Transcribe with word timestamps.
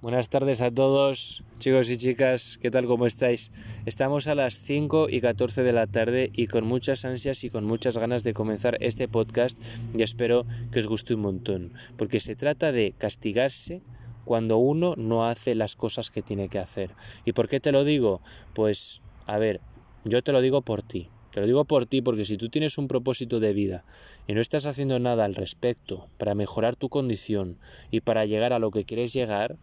Buenas 0.00 0.28
tardes 0.28 0.62
a 0.62 0.70
todos, 0.70 1.42
chicos 1.58 1.90
y 1.90 1.96
chicas, 1.96 2.56
¿qué 2.62 2.70
tal? 2.70 2.86
¿Cómo 2.86 3.04
estáis? 3.04 3.50
Estamos 3.84 4.28
a 4.28 4.36
las 4.36 4.54
5 4.54 5.08
y 5.10 5.20
14 5.20 5.64
de 5.64 5.72
la 5.72 5.88
tarde 5.88 6.30
y 6.32 6.46
con 6.46 6.64
muchas 6.64 7.04
ansias 7.04 7.42
y 7.42 7.50
con 7.50 7.64
muchas 7.64 7.98
ganas 7.98 8.22
de 8.22 8.32
comenzar 8.32 8.78
este 8.78 9.08
podcast 9.08 9.60
y 9.92 10.02
espero 10.02 10.46
que 10.70 10.78
os 10.78 10.86
guste 10.86 11.14
un 11.14 11.22
montón, 11.22 11.72
porque 11.96 12.20
se 12.20 12.36
trata 12.36 12.70
de 12.70 12.94
castigarse 12.96 13.82
cuando 14.24 14.58
uno 14.58 14.94
no 14.96 15.26
hace 15.26 15.56
las 15.56 15.74
cosas 15.74 16.10
que 16.10 16.22
tiene 16.22 16.48
que 16.48 16.60
hacer. 16.60 16.92
¿Y 17.24 17.32
por 17.32 17.48
qué 17.48 17.58
te 17.58 17.72
lo 17.72 17.82
digo? 17.82 18.20
Pues, 18.54 19.02
a 19.26 19.36
ver, 19.38 19.60
yo 20.04 20.22
te 20.22 20.30
lo 20.30 20.40
digo 20.40 20.62
por 20.62 20.84
ti. 20.84 21.10
Te 21.32 21.40
lo 21.40 21.46
digo 21.48 21.64
por 21.64 21.86
ti 21.86 22.02
porque 22.02 22.24
si 22.24 22.36
tú 22.36 22.50
tienes 22.50 22.78
un 22.78 22.86
propósito 22.86 23.40
de 23.40 23.52
vida 23.52 23.84
y 24.28 24.34
no 24.34 24.40
estás 24.40 24.64
haciendo 24.66 25.00
nada 25.00 25.24
al 25.24 25.34
respecto 25.34 26.06
para 26.18 26.36
mejorar 26.36 26.76
tu 26.76 26.88
condición 26.88 27.58
y 27.90 28.00
para 28.00 28.26
llegar 28.26 28.52
a 28.52 28.60
lo 28.60 28.70
que 28.70 28.84
quieres 28.84 29.12
llegar, 29.12 29.58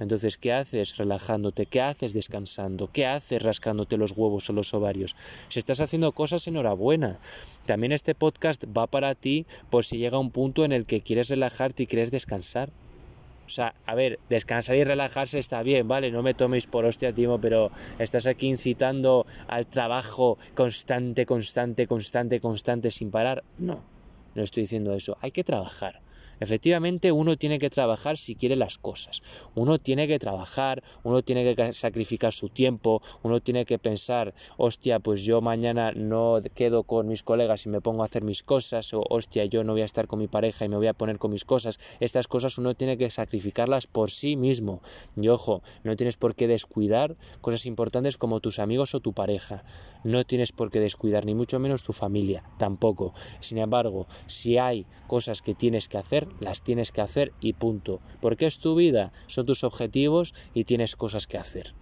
entonces, 0.00 0.38
¿qué 0.38 0.52
haces 0.52 0.96
relajándote? 0.96 1.66
¿Qué 1.66 1.82
haces 1.82 2.14
descansando? 2.14 2.88
¿Qué 2.90 3.06
haces 3.06 3.42
rascándote 3.42 3.98
los 3.98 4.12
huevos 4.12 4.48
o 4.48 4.54
los 4.54 4.72
ovarios? 4.72 5.14
Si 5.48 5.58
estás 5.58 5.80
haciendo 5.80 6.12
cosas, 6.12 6.46
enhorabuena. 6.48 7.20
También 7.66 7.92
este 7.92 8.14
podcast 8.14 8.64
va 8.76 8.86
para 8.86 9.14
ti 9.14 9.46
por 9.68 9.84
si 9.84 9.98
llega 9.98 10.18
un 10.18 10.30
punto 10.30 10.64
en 10.64 10.72
el 10.72 10.86
que 10.86 11.02
quieres 11.02 11.28
relajarte 11.28 11.82
y 11.82 11.86
quieres 11.86 12.10
descansar. 12.10 12.70
O 13.46 13.50
sea, 13.52 13.74
a 13.84 13.94
ver, 13.94 14.18
descansar 14.30 14.76
y 14.76 14.84
relajarse 14.84 15.38
está 15.38 15.62
bien, 15.62 15.86
¿vale? 15.86 16.10
No 16.10 16.22
me 16.22 16.34
toméis 16.34 16.66
por 16.66 16.84
hostia, 16.86 17.12
Timo, 17.12 17.40
pero 17.40 17.70
estás 17.98 18.26
aquí 18.26 18.48
incitando 18.48 19.26
al 19.48 19.66
trabajo 19.66 20.38
constante, 20.54 21.26
constante, 21.26 21.86
constante, 21.86 22.40
constante, 22.40 22.90
sin 22.90 23.10
parar. 23.10 23.42
No, 23.58 23.84
no 24.34 24.42
estoy 24.42 24.62
diciendo 24.62 24.94
eso. 24.94 25.18
Hay 25.20 25.32
que 25.32 25.44
trabajar. 25.44 26.00
Efectivamente, 26.40 27.12
uno 27.12 27.36
tiene 27.36 27.58
que 27.58 27.70
trabajar 27.70 28.16
si 28.16 28.34
quiere 28.34 28.56
las 28.56 28.78
cosas. 28.78 29.22
Uno 29.54 29.78
tiene 29.78 30.08
que 30.08 30.18
trabajar, 30.18 30.82
uno 31.04 31.22
tiene 31.22 31.54
que 31.54 31.72
sacrificar 31.72 32.32
su 32.32 32.48
tiempo, 32.48 33.02
uno 33.22 33.40
tiene 33.40 33.64
que 33.64 33.78
pensar, 33.78 34.34
hostia, 34.56 34.98
pues 34.98 35.22
yo 35.22 35.40
mañana 35.40 35.92
no 35.92 36.40
quedo 36.54 36.84
con 36.84 37.06
mis 37.06 37.22
colegas 37.22 37.66
y 37.66 37.68
me 37.68 37.80
pongo 37.80 38.02
a 38.02 38.06
hacer 38.06 38.24
mis 38.24 38.42
cosas, 38.42 38.92
o 38.94 39.04
hostia, 39.08 39.44
yo 39.44 39.64
no 39.64 39.72
voy 39.72 39.82
a 39.82 39.84
estar 39.84 40.06
con 40.06 40.18
mi 40.18 40.28
pareja 40.28 40.64
y 40.64 40.68
me 40.68 40.76
voy 40.76 40.86
a 40.86 40.94
poner 40.94 41.18
con 41.18 41.30
mis 41.30 41.44
cosas. 41.44 41.78
Estas 42.00 42.26
cosas 42.26 42.58
uno 42.58 42.74
tiene 42.74 42.96
que 42.96 43.10
sacrificarlas 43.10 43.86
por 43.86 44.10
sí 44.10 44.36
mismo. 44.36 44.80
Y 45.16 45.28
ojo, 45.28 45.62
no 45.84 45.96
tienes 45.96 46.16
por 46.16 46.34
qué 46.34 46.48
descuidar 46.48 47.16
cosas 47.40 47.66
importantes 47.66 48.16
como 48.16 48.40
tus 48.40 48.58
amigos 48.58 48.94
o 48.94 49.00
tu 49.00 49.12
pareja. 49.12 49.62
No 50.04 50.24
tienes 50.24 50.52
por 50.52 50.70
qué 50.70 50.80
descuidar, 50.80 51.26
ni 51.26 51.34
mucho 51.34 51.58
menos 51.58 51.84
tu 51.84 51.92
familia, 51.92 52.44
tampoco. 52.58 53.12
Sin 53.40 53.58
embargo, 53.58 54.06
si 54.26 54.56
hay 54.56 54.86
cosas 55.06 55.42
que 55.42 55.54
tienes 55.54 55.88
que 55.88 55.98
hacer, 55.98 56.26
las 56.38 56.62
tienes 56.62 56.92
que 56.92 57.00
hacer 57.00 57.32
y 57.40 57.54
punto. 57.54 58.00
Porque 58.20 58.46
es 58.46 58.58
tu 58.58 58.74
vida, 58.74 59.12
son 59.26 59.46
tus 59.46 59.64
objetivos 59.64 60.34
y 60.54 60.64
tienes 60.64 60.96
cosas 60.96 61.26
que 61.26 61.38
hacer. 61.38 61.74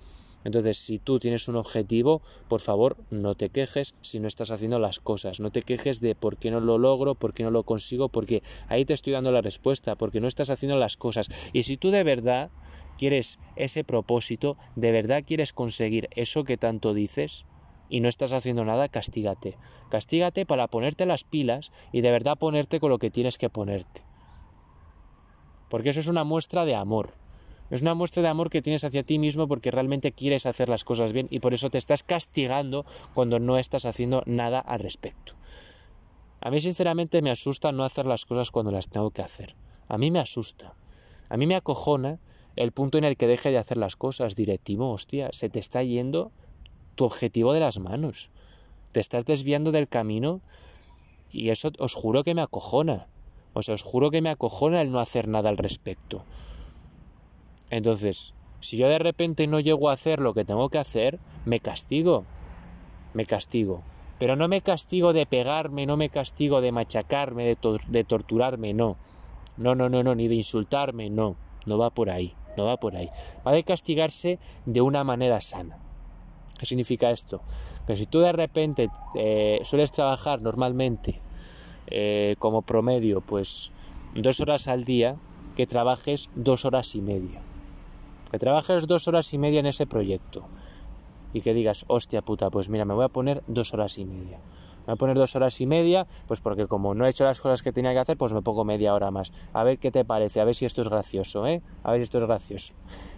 Entonces, 0.44 0.78
si 0.78 0.98
tú 0.98 1.18
tienes 1.18 1.48
un 1.48 1.56
objetivo, 1.56 2.22
por 2.48 2.60
favor, 2.60 2.96
no 3.10 3.34
te 3.34 3.50
quejes 3.50 3.94
si 4.00 4.20
no 4.20 4.28
estás 4.28 4.50
haciendo 4.50 4.78
las 4.78 5.00
cosas. 5.00 5.41
No 5.41 5.50
te 5.50 5.62
quejes 5.62 6.00
de 6.00 6.14
por 6.14 6.38
qué 6.38 6.50
no 6.50 6.60
lo 6.60 6.78
logro, 6.78 7.14
por 7.14 7.34
qué 7.34 7.42
no 7.42 7.50
lo 7.50 7.64
consigo, 7.64 8.08
porque 8.08 8.42
ahí 8.69 8.84
te 8.84 8.94
estoy 8.94 9.12
dando 9.12 9.32
la 9.32 9.42
respuesta, 9.42 9.96
porque 9.96 10.20
no 10.20 10.28
estás 10.28 10.50
haciendo 10.50 10.78
las 10.78 10.96
cosas. 10.96 11.28
Y 11.52 11.64
si 11.64 11.76
tú 11.76 11.91
de 11.91 12.04
verdad 12.04 12.50
quieres 12.96 13.38
ese 13.56 13.84
propósito, 13.84 14.56
de 14.76 14.92
verdad 14.92 15.24
quieres 15.26 15.52
conseguir 15.52 16.08
eso 16.14 16.44
que 16.44 16.56
tanto 16.56 16.94
dices, 16.94 17.44
y 17.91 18.00
no 18.00 18.08
estás 18.08 18.32
haciendo 18.32 18.64
nada, 18.64 18.88
castígate. 18.88 19.56
Castígate 19.91 20.46
para 20.46 20.69
ponerte 20.69 21.06
las 21.06 21.24
pilas 21.24 21.72
y 21.92 22.02
de 22.02 22.10
verdad 22.10 22.38
ponerte 22.38 22.80
con 22.80 22.91
lo 22.91 22.98
que 22.98 23.10
tienes 23.10 23.38
que 23.38 23.50
ponerte. 23.50 24.08
Porque 25.69 25.91
eso 25.91 26.00
es 26.00 26.08
una 26.08 26.24
muestra 26.24 26.64
de 26.64 26.74
amor. 26.74 27.14
Es 27.70 27.83
una 27.83 27.94
muestra 27.94 28.22
de 28.22 28.28
amor 28.28 28.48
que 28.48 28.62
tienes 28.62 28.84
hacia 28.84 29.02
ti 29.02 29.19
mismo 29.19 29.47
porque 29.47 29.70
realmente 29.70 30.12
quieres 30.12 30.47
hacer 30.47 30.69
las 30.69 30.84
cosas 30.84 31.12
bien 31.12 31.28
y 31.30 31.41
por 31.41 31.52
eso 31.52 31.69
te 31.69 31.78
estás 31.78 32.02
castigando 32.02 32.86
cuando 33.12 33.41
no 33.41 33.58
estás 33.58 33.84
haciendo 33.84 34.22
nada 34.25 34.58
al 34.58 34.78
respecto. 34.78 35.34
A 36.41 36.50
mí 36.50 36.60
sinceramente 36.60 37.20
me 37.20 37.31
asusta 37.31 37.72
no 37.72 37.84
hacer 37.84 38.06
las 38.06 38.25
cosas 38.25 38.50
cuando 38.50 38.72
las 38.72 38.88
tengo 38.88 39.10
que 39.10 39.22
hacer. 39.22 39.54
A 39.88 39.98
mí 39.98 40.10
me 40.10 40.19
asusta. 40.19 40.75
A 41.28 41.37
mí 41.37 41.47
me 41.47 41.56
acojona 41.56 42.20
el 42.56 42.72
punto 42.72 42.97
en 42.97 43.04
el 43.04 43.16
que 43.16 43.26
deje 43.26 43.50
de 43.50 43.59
hacer 43.59 43.76
las 43.76 43.97
cosas. 43.97 44.34
Directivo, 44.34 44.91
hostia, 44.91 45.28
se 45.32 45.50
te 45.50 45.59
está 45.59 45.82
yendo 45.82 46.32
tu 46.94 47.04
objetivo 47.04 47.53
de 47.53 47.60
las 47.60 47.78
manos. 47.78 48.31
Te 48.93 49.00
estás 49.00 49.26
desviando 49.26 49.72
del 49.72 49.88
camino 49.88 50.41
y 51.31 51.50
eso 51.50 51.70
os 51.78 51.94
juro 51.94 52.25
que 52.25 52.34
me 52.34 52.41
acojona. 52.41 53.09
O 53.58 53.62
sea, 53.62 53.74
os 53.74 53.82
juro 53.82 54.12
que 54.12 54.22
me 54.22 54.30
acojona 54.30 54.80
el 54.80 54.92
no 54.92 55.00
hacer 55.00 55.26
nada 55.26 55.48
al 55.48 55.56
respecto. 55.56 56.22
Entonces, 57.70 58.32
si 58.60 58.76
yo 58.76 58.88
de 58.88 59.00
repente 59.00 59.48
no 59.48 59.58
llego 59.58 59.91
a 59.91 59.94
hacer 59.94 60.20
lo 60.20 60.32
que 60.32 60.44
tengo 60.44 60.69
que 60.69 60.78
hacer, 60.78 61.19
me 61.44 61.58
castigo. 61.58 62.24
Me 63.14 63.26
castigo. 63.26 63.82
Pero 64.20 64.36
no 64.36 64.46
me 64.46 64.60
castigo 64.60 65.12
de 65.12 65.26
pegarme, 65.26 65.86
no 65.86 65.96
me 65.96 66.08
castigo 66.08 66.60
de 66.60 66.70
machacarme, 66.70 67.56
de, 67.56 68.04
torturarme, 68.04 68.74
no. 68.74 68.96
No, 69.56 69.75
no, 69.75 69.88
no, 69.88 70.04
no, 70.04 70.14
ni 70.14 70.28
de 70.28 70.36
insultarme, 70.36 71.10
no. 71.10 71.34
No 71.66 71.78
va 71.78 71.90
por 71.90 72.10
ahí, 72.10 72.36
no 72.56 72.64
va 72.64 72.76
por 72.76 72.94
ahí. 72.94 73.10
Va 73.44 73.50
de 73.50 73.64
castigarse 73.64 74.38
de 74.66 74.82
una 74.82 75.02
manera 75.02 75.40
sana. 75.40 75.78
¿Qué 76.60 76.64
significa 76.64 77.10
esto? 77.10 77.40
Que 77.88 77.96
si 77.96 78.06
tú 78.06 78.20
de 78.20 78.30
repente 78.30 78.88
eh, 79.16 79.58
sueles 79.64 79.90
trabajar 79.90 80.42
normalmente 80.42 81.20
eh, 81.91 82.37
como 82.38 82.62
promedio, 82.62 83.21
pues 83.21 83.71
dos 84.15 84.41
horas 84.41 84.69
al 84.69 84.84
día, 84.84 85.16
que 85.56 85.66
trabajes 85.66 86.31
dos 86.34 86.65
horas 86.65 86.94
y 86.94 87.00
media. 87.00 87.41
Que 88.31 88.38
trabajes 88.38 88.87
dos 88.87 89.09
horas 89.09 89.32
y 89.32 89.38
media 89.38 89.60
en 89.60 89.66
ese 89.66 89.87
proyecto. 89.87 90.44
Y 91.32 91.41
que 91.41 91.54
digas, 91.54 91.84
hostia 91.88 92.22
puta, 92.22 92.50
pues 92.50 92.69
mira, 92.69 92.84
me 92.84 92.94
voy 92.94 93.04
a 93.04 93.09
poner 93.09 93.43
dos 93.47 93.75
horas 93.75 93.99
y 93.99 94.04
media 94.04 94.38
voy 94.88 94.94
a 94.94 94.97
poner 94.97 95.16
dos 95.16 95.37
horas 95.37 95.60
y 95.60 95.66
media, 95.66 96.06
pues 96.26 96.41
porque 96.41 96.66
como 96.66 96.94
no 96.94 97.06
he 97.06 97.10
hecho 97.10 97.25
las 97.25 97.41
cosas 97.41 97.62
que 97.62 97.72
tenía 97.72 97.93
que 97.93 97.99
hacer, 97.99 98.16
pues 98.16 98.32
me 98.32 98.43
pongo 98.43 98.65
media 98.65 98.94
hora 98.94 99.10
más. 99.10 99.32
A 99.53 99.62
ver 99.65 99.78
qué 99.78 99.91
te 99.91 100.04
parece, 100.04 100.41
a 100.41 100.44
ver 100.44 100.54
si 100.54 100.65
esto 100.65 100.81
es 100.81 100.88
gracioso, 100.88 101.47
¿eh? 101.47 101.62
A 101.82 101.93
ver 101.93 102.00
si 102.00 102.04
esto 102.04 102.19
es 102.19 102.25
gracioso. 102.25 102.72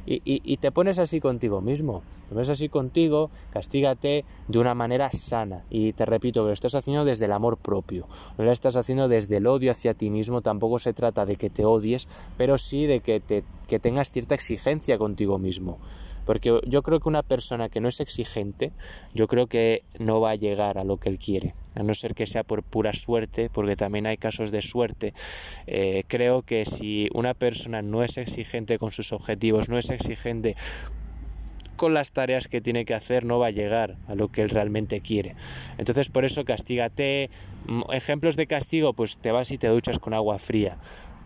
Y, 0.07 0.21
y 0.25 0.57
te 0.57 0.73
pones 0.73 0.99
así 0.99 1.21
contigo 1.21 1.61
mismo, 1.61 2.03
te 2.25 2.35
pones 2.35 2.49
así 2.49 2.69
contigo, 2.69 3.31
castígate 3.51 4.25
de 4.49 4.59
una 4.59 4.75
manera 4.75 5.11
sana. 5.13 5.65
Y 5.71 5.93
te 5.93 6.07
repito, 6.07 6.43
que 6.43 6.49
lo 6.49 6.53
estás 6.53 6.75
haciendo 6.75 7.05
desde 7.05 7.27
el 7.27 7.33
amor 7.33 7.57
propio, 7.57 8.07
no 8.37 8.45
lo 8.45 8.53
estás 8.53 8.77
haciendo 8.77 9.09
desde 9.09 9.37
el 9.37 9.47
odio 9.47 9.71
hacia 9.71 9.95
ti 9.95 10.11
mismo, 10.11 10.41
tampoco 10.41 10.79
se 10.79 10.93
trata 10.93 11.27
de 11.27 11.37
que 11.37 11.51
te 11.51 11.65
odies, 11.65 12.09
pero 12.37 12.59
sí 12.59 12.87
de 12.87 13.01
que, 13.01 13.21
te, 13.21 13.45
que 13.69 13.79
tengas 13.79 14.11
cierta 14.11 14.35
exigencia 14.35 14.99
contigo 14.99 15.39
mismo. 15.39 15.79
Porque 16.25 16.61
yo 16.67 16.83
creo 16.83 17.01
que 17.01 17.09
una 17.09 17.23
persona 17.23 17.69
que 17.69 17.81
no 17.81 17.89
es 17.89 18.01
exigente, 18.01 18.73
yo 19.15 19.27
creo 19.27 19.47
que 19.47 19.83
no 19.99 20.21
va 20.21 20.31
a 20.31 20.35
llegar 20.37 20.79
a 20.79 20.85
lo 20.85 20.99
que 20.99 21.09
él 21.09 21.19
quiere, 21.19 21.55
a 21.75 21.83
no 21.83 21.95
ser 21.95 22.15
que 22.15 22.27
sea 22.27 22.45
por 22.45 22.63
pura 22.63 22.93
suerte, 22.93 23.51
porque 23.51 23.77
también 23.77 24.07
hay 24.07 24.17
casos 24.17 24.51
de 24.51 24.63
suerte. 24.63 25.15
Eh, 25.67 26.05
creo 26.07 26.43
que 26.43 26.65
si 26.65 27.09
una 27.15 27.35
persona 27.35 27.83
no 27.83 28.03
es 28.03 28.19
exigente 28.19 28.79
con 28.79 28.93
sus 28.93 29.13
objetivos, 29.13 29.69
no 29.69 29.79
es 29.79 29.91
exigente 29.91 30.57
con 31.81 31.95
las 31.95 32.13
tareas 32.13 32.47
que 32.47 32.61
tiene 32.61 32.85
que 32.85 32.93
hacer 32.93 33.25
no 33.25 33.39
va 33.39 33.47
a 33.47 33.51
llegar 33.51 33.97
a 34.07 34.15
lo 34.15 34.29
que 34.29 34.43
él 34.43 34.51
realmente 34.51 35.01
quiere. 35.01 35.35
Entonces 35.79 36.11
por 36.11 36.27
eso 36.27 36.45
castígate. 36.45 37.31
Ejemplos 37.91 38.37
de 38.37 38.47
castigo, 38.47 38.93
pues 38.93 39.17
te 39.17 39.31
vas 39.31 39.51
y 39.51 39.57
te 39.57 39.69
duchas 39.69 39.99
con 39.99 40.13
agua 40.13 40.39
fría. 40.39 40.77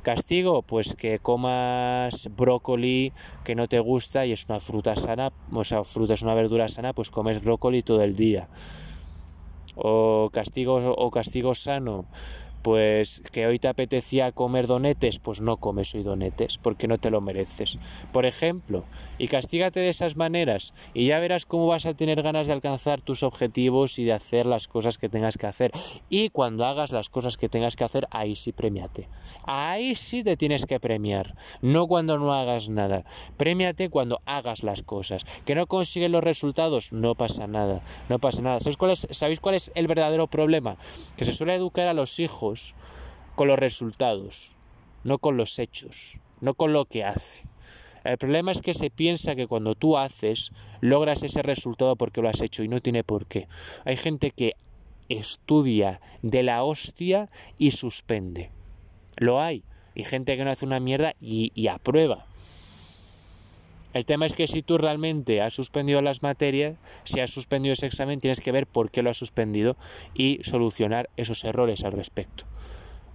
Castigo, 0.05 0.61
pues 0.61 0.95
que 0.95 1.19
comas 1.19 2.29
brócoli 2.37 3.15
que 3.43 3.55
no 3.55 3.69
te 3.69 3.81
gusta 3.81 4.27
y 4.27 4.33
es 4.33 4.45
una 4.51 4.61
fruta 4.61 4.97
sana, 4.97 5.33
o 5.51 5.65
sea, 5.65 5.83
fruta 5.83 6.13
es 6.13 6.21
una 6.21 6.35
verdura 6.35 6.69
sana, 6.69 6.93
pues 6.93 7.09
comes 7.09 7.43
brócoli 7.43 7.81
todo 7.81 8.03
el 8.03 8.15
día. 8.15 8.51
O 9.77 10.29
castigo 10.31 10.75
o 10.77 11.11
castigo 11.11 11.55
sano, 11.55 12.05
pues 12.65 13.23
que 13.31 13.47
hoy 13.47 13.59
te 13.59 13.69
apetecía 13.69 14.33
comer 14.33 14.67
donetes, 14.67 15.19
pues 15.19 15.43
no 15.43 15.59
comes 15.59 15.95
hoy 15.95 16.03
donetes, 16.03 16.57
porque 16.57 16.89
no 16.89 16.97
te 16.97 17.11
lo 17.11 17.21
mereces. 17.21 17.79
Por 18.11 18.25
ejemplo, 18.25 18.85
y 19.19 19.29
castígate 19.29 19.81
de 19.81 19.91
esas 19.91 20.17
maneras 20.17 20.73
y 20.95 21.05
ya 21.05 21.19
verás 21.19 21.45
cómo 21.45 21.67
vas 21.67 21.85
a 21.85 21.93
tener 21.93 22.23
ganas 22.23 22.47
de 22.47 22.55
alcanzar 22.55 23.03
tus 23.03 23.23
objetivos 23.23 23.99
y 23.99 24.05
de 24.05 24.15
hacer 24.15 24.47
las 24.47 24.67
cosas 24.67 24.97
que 24.97 25.11
tengas 25.11 25.37
que 25.37 25.47
hacer. 25.47 25.73
Y 26.09 26.31
cuando 26.31 26.65
hagas 26.65 26.91
las 26.91 27.11
cosas 27.11 27.37
que 27.37 27.51
tengas 27.51 27.77
que 27.77 27.85
hacer, 27.85 28.09
ahí 28.11 28.35
sí 28.35 28.53
premiate. 28.53 29.09
Ahí 29.45 29.95
sí 29.95 30.25
te 30.25 30.39
tienes 30.39 30.65
que 30.65 30.81
premiar, 30.81 31.37
no 31.61 31.87
cuando 31.87 32.19
no 32.19 32.33
hagas 32.33 32.71
nada. 32.71 33.05
Premiate 33.37 33.91
cuando 33.91 34.23
hagas 34.25 34.63
las 34.63 34.83
cosas. 34.83 35.27
Que 35.45 35.55
no 35.55 35.67
consigues 35.67 36.11
los 36.11 36.25
resultados, 36.25 36.93
no 36.93 37.15
pasa 37.15 37.47
nada, 37.47 37.83
no 38.09 38.19
pasa 38.19 38.41
nada. 38.41 38.61
¿Sabéis 38.61 38.79
cuál 38.79 38.91
es, 38.93 39.07
¿sabéis 39.11 39.41
cuál 39.41 39.55
es 39.55 39.71
el 39.75 39.87
verdadero 39.87 40.29
problema? 40.29 40.79
Que 41.19 41.27
se 41.27 41.35
suele 41.35 41.55
educar 41.57 41.89
a 41.89 41.93
los 41.93 42.19
hijos 42.21 42.54
con 43.35 43.49
los 43.49 43.59
resultados, 43.59 44.53
no 45.03 45.19
con 45.19 45.37
los 45.37 45.59
hechos, 45.59 46.19
no 46.41 46.55
con 46.55 46.73
lo 46.73 46.85
que 46.85 47.05
hace. 47.05 47.45
El 48.05 48.19
problema 48.19 48.53
es 48.53 48.61
que 48.61 48.75
se 48.75 48.91
piensa 48.91 49.35
que 49.35 49.47
cuando 49.47 49.75
tú 49.75 49.97
haces, 49.97 50.53
logras 50.81 51.23
ese 51.23 51.43
resultado 51.43 51.97
porque 51.97 52.21
lo 52.21 52.29
has 52.29 52.43
hecho 52.43 52.63
y 52.63 52.69
no 52.69 52.81
tiene 52.81 53.03
por 53.03 53.27
qué. 53.27 53.49
Hay 53.87 53.97
gente 53.97 54.31
que 54.31 54.55
estudia 55.09 56.01
de 56.23 56.43
la 56.43 56.65
hostia 56.65 57.29
y 57.59 57.71
suspende. 57.71 58.51
Lo 59.17 59.41
hay. 59.41 59.63
Y 59.95 60.05
gente 60.05 60.37
que 60.37 60.45
no 60.45 60.51
hace 60.51 60.67
una 60.67 60.81
mierda 60.81 61.15
y, 61.21 61.67
aprueba. 61.69 62.27
El 63.95 64.05
tema 64.05 64.27
es 64.27 64.35
que 64.35 64.49
si 64.49 64.63
tú 64.63 64.77
realmente 64.77 65.41
has 65.41 65.55
suspendido 65.55 66.03
las 66.03 66.23
materias, 66.23 66.77
si 67.05 67.21
has 67.21 67.31
suspendido 67.31 67.73
ese 67.73 67.87
examen, 67.87 68.21
tienes 68.21 68.41
que 68.41 68.53
ver 68.53 68.67
por 68.67 68.91
qué 68.91 69.03
lo 69.03 69.11
has 69.11 69.17
suspendido 69.17 69.77
y 70.15 70.41
solucionar 70.43 71.09
esos 71.17 71.45
errores 71.45 71.85
al 71.85 71.93
respecto. 71.93 72.45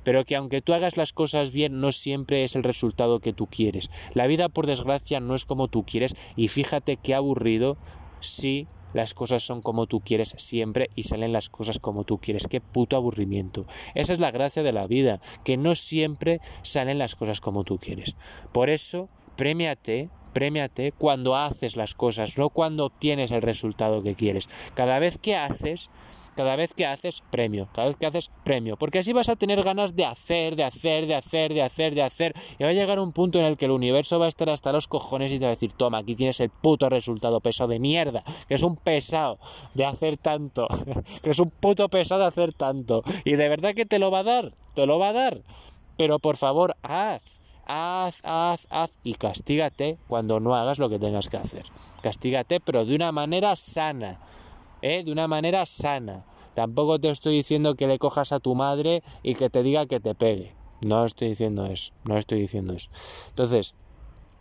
Pero 0.05 0.23
que 0.23 0.37
aunque 0.37 0.61
tú 0.61 0.73
hagas 0.73 0.95
las 0.95 1.11
cosas 1.11 1.51
bien, 1.51 1.81
no 1.81 1.91
siempre 1.91 2.45
es 2.45 2.55
el 2.55 2.63
resultado 2.63 3.19
que 3.19 3.33
tú 3.33 3.47
quieres. 3.47 3.91
La 4.13 4.25
vida, 4.25 4.47
por 4.47 4.65
desgracia, 4.65 5.19
no 5.19 5.35
es 5.35 5.43
como 5.43 5.67
tú 5.67 5.85
quieres 5.85 6.15
y 6.37 6.47
fíjate 6.47 6.95
qué 6.95 7.13
aburrido 7.13 7.77
si 8.21 8.65
las 8.93 9.13
cosas 9.13 9.43
son 9.43 9.61
como 9.61 9.85
tú 9.85 9.99
quieres 9.99 10.33
siempre 10.37 10.89
y 10.95 11.03
salen 11.03 11.33
las 11.33 11.49
cosas 11.49 11.79
como 11.79 12.05
tú 12.05 12.19
quieres. 12.19 12.47
Qué 12.47 12.61
puto 12.61 12.95
aburrimiento. 12.95 13.65
Esa 13.95 14.13
es 14.13 14.19
la 14.19 14.31
gracia 14.31 14.63
de 14.63 14.71
la 14.71 14.87
vida, 14.87 15.19
que 15.43 15.57
no 15.57 15.75
siempre 15.75 16.39
salen 16.61 16.97
las 16.97 17.15
cosas 17.15 17.41
como 17.41 17.65
tú 17.65 17.77
quieres. 17.77 18.15
Por 18.51 18.69
eso, 18.69 19.09
premiate, 19.35 20.09
premiate 20.29 20.91
cuando 20.91 21.35
haces 21.35 21.75
las 21.75 21.93
cosas, 21.95 22.37
no 22.37 22.49
cuando 22.49 22.85
obtienes 22.85 23.31
el 23.31 23.41
resultado 23.41 24.01
que 24.01 24.13
quieres. 24.13 24.47
Cada 24.75 24.99
vez 24.99 25.17
que 25.17 25.35
haces, 25.35 25.89
cada 26.39 26.55
vez 26.55 26.73
que 26.73 26.85
haces 26.85 27.21
premio, 27.31 27.67
cada 27.73 27.89
vez 27.89 27.97
que 27.97 28.05
haces 28.05 28.31
premio, 28.45 28.77
porque 28.77 28.99
así 28.99 29.11
vas 29.11 29.27
a 29.27 29.35
tener 29.35 29.61
ganas 29.61 29.97
de 29.97 30.05
hacer, 30.05 30.55
de 30.55 30.63
hacer, 30.63 31.05
de 31.05 31.15
hacer, 31.15 31.53
de 31.53 31.61
hacer, 31.61 31.95
de 31.95 32.01
hacer, 32.01 32.33
y 32.57 32.63
va 32.63 32.69
a 32.69 32.73
llegar 32.73 32.97
un 32.99 33.11
punto 33.11 33.39
en 33.39 33.45
el 33.45 33.57
que 33.57 33.65
el 33.65 33.71
universo 33.71 34.19
va 34.19 34.25
a 34.25 34.29
estar 34.29 34.49
hasta 34.49 34.71
los 34.71 34.87
cojones 34.87 35.33
y 35.33 35.37
te 35.39 35.43
va 35.43 35.51
a 35.51 35.55
decir, 35.55 35.73
toma, 35.73 35.97
aquí 35.97 36.15
tienes 36.15 36.39
el 36.39 36.49
puto 36.49 36.87
resultado 36.87 37.41
pesado 37.41 37.71
de 37.71 37.79
mierda, 37.79 38.23
que 38.47 38.53
es 38.53 38.63
un 38.63 38.77
pesado 38.77 39.37
de 39.73 39.83
hacer 39.83 40.17
tanto, 40.17 40.67
que 41.21 41.31
es 41.31 41.39
un 41.39 41.49
puto 41.49 41.89
pesado 41.89 42.21
de 42.21 42.27
hacer 42.27 42.53
tanto, 42.53 43.03
y 43.25 43.33
de 43.33 43.49
verdad 43.49 43.73
que 43.73 43.85
te 43.85 43.99
lo 43.99 44.09
va 44.09 44.19
a 44.19 44.23
dar, 44.23 44.53
te 44.75 44.85
lo 44.85 44.97
va 44.97 45.09
a 45.09 45.13
dar, 45.13 45.41
pero 45.97 46.19
por 46.19 46.37
favor, 46.37 46.77
haz, 46.83 47.38
haz, 47.69 48.21
haz, 48.23 48.67
haz 48.69 48.99
y 49.03 49.13
castígate 49.13 49.97
cuando 50.07 50.39
no 50.39 50.55
hagas 50.55 50.79
lo 50.79 50.89
que 50.89 50.99
tengas 50.99 51.29
que 51.29 51.37
hacer. 51.37 51.63
Castígate, 52.01 52.59
pero 52.59 52.83
de 52.83 52.95
una 52.95 53.11
manera 53.11 53.55
sana. 53.55 54.19
¿eh? 54.81 55.03
de 55.03 55.11
una 55.11 55.27
manera 55.27 55.65
sana. 55.65 56.25
Tampoco 56.53 56.99
te 56.99 57.09
estoy 57.09 57.35
diciendo 57.35 57.75
que 57.75 57.87
le 57.87 57.99
cojas 57.99 58.31
a 58.31 58.39
tu 58.39 58.55
madre 58.55 59.03
y 59.23 59.35
que 59.35 59.49
te 59.49 59.63
diga 59.63 59.85
que 59.85 59.99
te 59.99 60.15
pegue. 60.15 60.55
No 60.81 61.05
estoy 61.05 61.29
diciendo 61.29 61.65
eso, 61.65 61.93
no 62.05 62.17
estoy 62.17 62.41
diciendo 62.41 62.73
eso. 62.73 62.89
Entonces, 63.29 63.75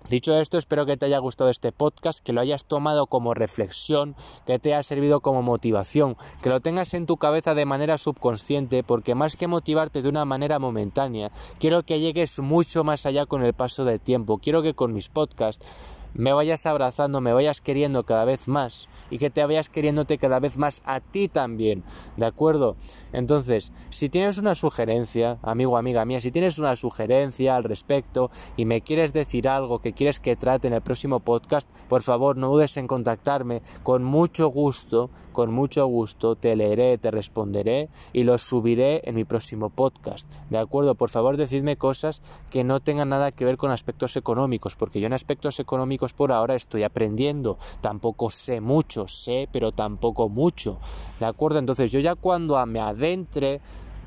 Dicho 0.09 0.39
esto, 0.39 0.57
espero 0.57 0.87
que 0.87 0.97
te 0.97 1.05
haya 1.05 1.19
gustado 1.19 1.51
este 1.51 1.71
podcast, 1.71 2.21
que 2.21 2.33
lo 2.33 2.41
hayas 2.41 2.65
tomado 2.65 3.07
como 3.07 3.35
reflexión, 3.35 4.17
que 4.47 4.59
te 4.59 4.73
haya 4.73 4.83
servido 4.83 5.21
como 5.21 5.43
motivación, 5.43 6.17
que 6.43 6.49
lo 6.49 6.61
tengas 6.61 6.95
en 6.95 7.05
tu 7.05 7.19
cabeza 7.19 7.55
de 7.55 7.67
manera 7.67 7.99
subconsciente, 7.99 8.83
porque 8.83 9.15
más 9.15 9.37
que 9.37 9.49
motivarte 9.49 10.01
de 10.01 10.09
una 10.09 10.25
manera 10.25 10.59
momentánea, 10.59 11.31
quiero 11.59 11.83
que 11.83 12.01
llegues 12.01 12.39
mucho 12.39 12.85
más 12.85 13.05
allá 13.05 13.27
con 13.27 13.43
el 13.43 13.53
paso 13.53 13.85
del 13.85 14.01
tiempo. 14.01 14.39
Quiero 14.39 14.63
que 14.63 14.73
con 14.73 14.95
mis 14.95 15.11
podcasts 15.11 15.67
me 16.15 16.33
vayas 16.33 16.67
abrazando, 16.67 17.21
me 17.21 17.33
vayas 17.33 17.61
queriendo 17.61 18.05
cada 18.05 18.25
vez 18.25 18.49
más 18.49 18.89
y 19.11 19.19
que 19.19 19.31
te 19.31 19.45
vayas 19.45 19.71
queriéndote 19.71 20.19
cada 20.19 20.41
vez 20.41 20.59
más 20.59 20.83
a 20.85 21.01
ti 21.01 21.29
también, 21.29 21.83
¿de 22.17 22.27
acuerdo? 22.27 22.77
Entonces, 23.13 23.73
si 23.91 24.09
tienes 24.09 24.39
una 24.39 24.55
sugerencia, 24.55 25.39
amigo, 25.43 25.77
amiga 25.77 26.05
mía, 26.05 26.21
si 26.21 26.31
tienes 26.31 26.59
una 26.59 26.77
sugerencia 26.77 27.57
al 27.57 27.65
respecto 27.65 28.31
y 28.57 28.65
me 28.65 28.81
quieres 28.81 29.13
decir 29.13 29.49
algo 29.49 29.81
que 29.81 29.93
quieres 29.93 30.21
que 30.21 30.37
trate 30.37 30.69
en 30.69 30.75
el 30.75 30.83
próximo 30.83 31.21
podcast, 31.21 31.69
por 31.89 32.03
favor 32.03 32.37
no 32.37 32.49
dudes 32.49 32.77
en 32.77 32.87
contactarme, 32.87 33.63
con 33.83 34.05
mucho 34.05 34.49
gusto, 34.49 35.11
con 35.33 35.53
mucho 35.53 35.87
gusto 35.87 36.37
te 36.37 36.57
leeré, 36.57 36.99
te 36.99 37.11
responderé 37.11 37.89
y 38.13 38.25
lo 38.25 38.39
subiré 38.39 39.03
en 39.05 39.15
mi 39.15 39.25
próximo 39.25 39.71
podcast, 39.71 40.31
¿de 40.51 40.59
acuerdo? 40.59 40.95
Por 40.95 41.11
favor 41.11 41.37
decidme 41.37 41.77
cosas 41.77 42.23
que 42.51 42.65
no 42.65 42.81
tengan 42.81 43.11
nada 43.11 43.31
que 43.31 43.45
ver 43.45 43.57
con 43.57 43.71
aspectos 43.71 44.17
económicos, 44.17 44.77
porque 44.77 45.01
yo 45.01 45.07
en 45.07 45.13
aspectos 45.13 45.61
económicos 45.61 45.98
por 46.13 46.33
ahora 46.33 46.55
estoy 46.55 46.83
aprendiendo. 46.83 47.59
Tampoco 47.81 48.31
sé 48.31 48.61
mucho, 48.61 49.09
sé, 49.09 49.49
pero 49.53 49.73
tampoco 49.73 50.29
mucho. 50.29 50.79
¿De 51.21 51.27
acuerdo? 51.27 51.59
Entonces 51.59 51.93
yo 51.93 52.01
ya 52.01 52.15
cuando 52.15 52.65
me 52.67 52.81
adentre, 52.81 53.61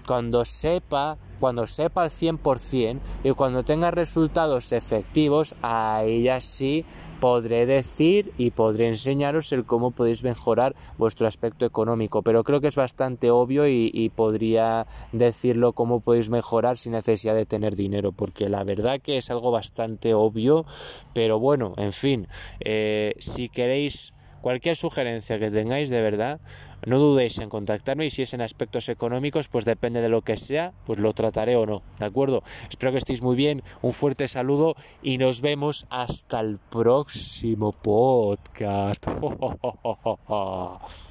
cuando 0.07 0.45
sepa, 0.45 1.17
cuando 1.39 1.67
sepa 1.67 2.03
al 2.03 2.09
100% 2.09 2.99
y 3.23 3.31
cuando 3.31 3.63
tenga 3.63 3.91
resultados 3.91 4.71
efectivos, 4.71 5.55
ahí 5.61 6.23
ya 6.23 6.41
sí 6.41 6.85
podré 7.21 7.67
decir 7.67 8.33
y 8.39 8.49
podré 8.49 8.87
enseñaros 8.87 9.51
el 9.51 9.63
cómo 9.63 9.91
podéis 9.91 10.23
mejorar 10.23 10.75
vuestro 10.97 11.27
aspecto 11.27 11.65
económico. 11.65 12.23
Pero 12.23 12.43
creo 12.43 12.59
que 12.59 12.67
es 12.67 12.75
bastante 12.75 13.29
obvio 13.29 13.67
y, 13.67 14.11
podría 14.15 14.87
decirlo 15.11 15.73
cómo 15.73 15.99
podéis 15.99 16.29
mejorar 16.29 16.77
sin 16.77 16.93
necesidad 16.93 17.35
de 17.35 17.45
tener 17.45 17.75
dinero, 17.75 18.11
porque 18.11 18.49
la 18.49 18.63
verdad 18.63 18.99
que 18.99 19.17
es 19.17 19.29
algo 19.29 19.51
bastante 19.51 20.15
obvio. 20.15 20.65
Pero 21.13 21.39
bueno, 21.39 21.75
en 21.77 21.93
fin, 21.93 22.27
eh, 22.59 23.13
si 23.19 23.49
queréis 23.49 24.13
Cualquier 24.41 24.75
sugerencia 24.75 25.37
que 25.37 25.51
tengáis 25.51 25.91
de 25.91 26.01
verdad, 26.01 26.39
no 26.85 26.99
dudéis 26.99 27.39
en 27.39 27.49
contactarme 27.49 28.05
y 28.05 28.09
si 28.09 28.23
es 28.23 28.33
en 28.33 28.41
aspectos 28.41 28.89
económicos, 28.89 29.47
pues 29.47 29.65
depende 29.65 30.01
de 30.01 30.09
lo 30.09 30.21
que 30.21 30.37
sea, 30.37 30.73
pues 30.85 30.99
lo 30.99 31.13
trataré 31.13 31.55
o 31.55 31.65
no, 31.65 31.81
¿de 31.99 32.05
acuerdo? 32.05 32.43
Espero 32.69 32.91
que 32.91 32.97
estéis 32.97 33.21
muy 33.21 33.35
bien, 33.35 33.63
un 33.81 33.93
fuerte 33.93 34.27
saludo 34.27 34.75
y 35.01 35.17
nos 35.17 35.41
vemos 35.41 35.87
hasta 35.89 36.39
el 36.39 36.57
próximo 36.57 37.71
podcast. 37.71 39.07